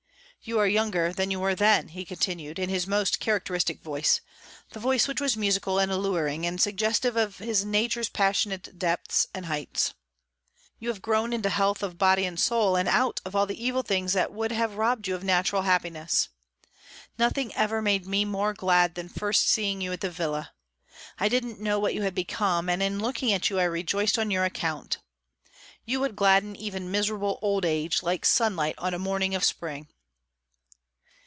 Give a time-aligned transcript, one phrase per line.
[0.43, 4.21] "You are younger than you were then," he continued, in his most characteristic voice,
[4.71, 9.45] the voice which was musical and alluring, and suggestive of his nature's passionate depths and
[9.45, 9.93] heights.
[10.79, 13.83] "You have grown into health of body and soul, and out of all the evil
[13.83, 16.29] things that would have robbed you of natural happiness.
[17.19, 20.53] Nothing ever made me more glad than first seeing you at the villa.
[21.19, 24.31] I didn't know what you had become, and in looking at you I rejoiced on
[24.31, 24.97] your account.
[25.85, 29.87] You would gladden even miserable old age, like sunlight on a morning of spring."